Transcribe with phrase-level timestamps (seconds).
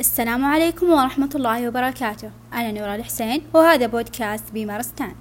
[0.00, 2.30] السلام عليكم ورحمة الله وبركاته.
[2.52, 5.14] أنا نورا الحسين وهذا بودكاست بمارستان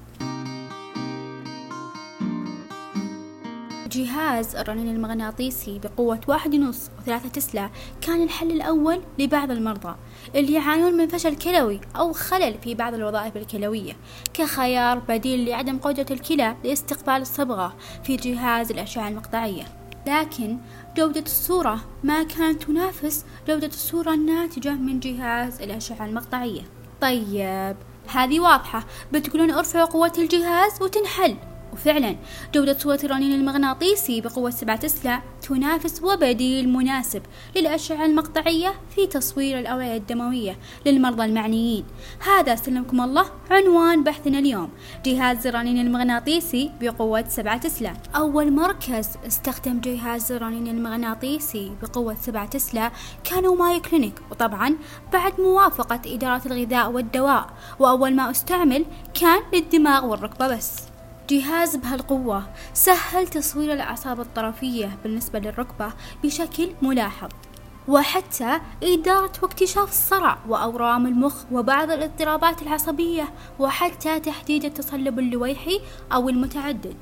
[3.91, 7.69] جهاز الرنين المغناطيسي بقوة واحد ونص وثلاثة تسلا
[8.01, 9.95] كان الحل الأول لبعض المرضى
[10.35, 13.93] اللي يعانون من فشل كلوي أو خلل في بعض الوظائف الكلوية
[14.33, 19.84] كخيار بديل لعدم قدرة الكلى لاستقبال الصبغة في جهاز الأشعة المقطعية.
[20.07, 20.57] لكن
[20.97, 26.61] جودة الصورة ما كانت تنافس جودة الصورة الناتجة من جهاز الأشعة المقطعية.
[27.01, 27.75] طيب
[28.07, 28.85] هذه واضحة.
[29.11, 31.37] بتقولون ارفعوا قوة الجهاز وتنحل.
[31.75, 32.15] وفعلا
[32.53, 37.21] جودة صورة الرنين المغناطيسي بقوة 7 تسلا تنافس وبديل مناسب
[37.55, 41.85] للأشعة المقطعية في تصوير الأوعية الدموية للمرضى المعنيين.
[42.19, 44.69] هذا سلمكم الله عنوان بحثنا اليوم.
[45.05, 52.91] جهاز الرنين المغناطيسي بقوة 7 تسلا أول مركز استخدم جهاز الرنين المغناطيسي بقوة 7 تسلا
[53.23, 54.75] كانوا ماي كلينيك وطبعا
[55.13, 57.49] بعد موافقة إدارة الغذاء والدواء
[57.79, 60.94] وأول ما استعمل كان للدماغ والركبة بس.
[61.29, 62.43] جهاز بهالقوة.
[62.73, 67.29] سهل تصوير الأعصاب الطرفية بالنسبة للركبة بشكل ملاحظ.
[67.87, 75.81] وحتى إدارة واكتشاف الصرع وأورام المخ وبعض الاضطرابات العصبية وحتى تحديد التصلب اللويحي
[76.13, 76.95] أو المتعدد.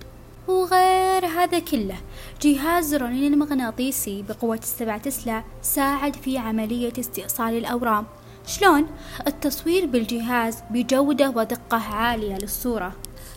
[0.47, 1.97] وغير هذا كله
[2.41, 8.05] جهاز الرنين المغناطيسي بقوة السبعة تسلا ساعد في عملية استئصال الأورام.
[8.47, 8.87] شلون؟
[9.27, 12.93] التصوير بالجهاز بجودة ودقة عالية للصورة.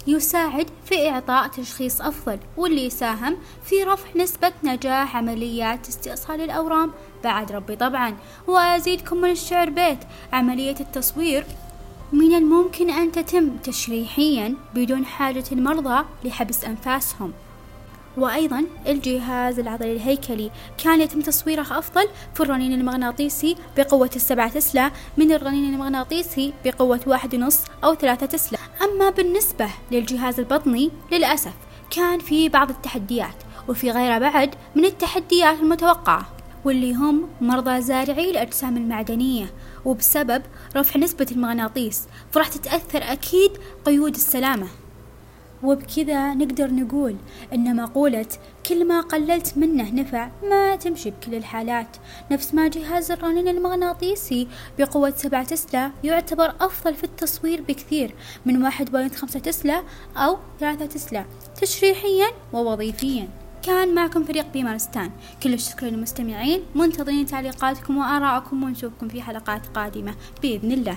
[0.06, 6.92] يساعد في إعطاء تشخيص أفضل واللي يساهم في رفع نسبة نجاح عمليات استئصال الأورام.
[7.24, 8.16] بعد ربي طبعا.
[8.46, 9.98] وأزيدكم من الشعر بيت.
[10.32, 11.46] عملية التصوير
[12.12, 17.32] من الممكن أن تتم تشريحيا بدون حاجة المرضى لحبس أنفاسهم.
[18.16, 20.50] وأيضا الجهاز العضلي الهيكلي.
[20.78, 27.34] كان يتم تصويره أفضل في الرنين المغناطيسي بقوة السبعة تسلا من الرنين المغناطيسي بقوة واحد
[27.34, 28.58] ونص أو ثلاثة تسلا.
[28.82, 31.54] أما بالنسبة للجهاز البطني للأسف
[31.90, 33.34] كان في بعض التحديات
[33.68, 36.26] وفي غيره بعد من التحديات المتوقعة
[36.64, 39.46] واللي هم مرضى زارعي الأجسام المعدنية
[39.84, 40.42] وبسبب
[40.76, 43.50] رفع نسبة المغناطيس فراح تتأثر أكيد
[43.84, 44.68] قيود السلامة.
[45.62, 47.16] وبكذا نقدر نقول
[47.54, 48.26] إن مقولة
[48.66, 51.96] كل ما قللت منه نفع ما تمشي بكل الحالات.
[52.30, 58.14] نفس ما جهاز الرنين المغناطيسي بقوة سبعة تسلا يعتبر أفضل في التصوير بكثير
[58.46, 59.82] من واحد point خمسة تسلا
[60.16, 61.24] أو ثلاثة تسلا
[61.60, 63.28] تشريحيا ووظيفيا.
[63.62, 65.10] كان معكم فريق بيمارستان.
[65.42, 66.62] كل الشكر للمستمعين.
[66.74, 70.14] منتظرين تعليقاتكم وآراءكم ونشوفكم في حلقات قادمة.
[70.42, 70.96] بإذن الله.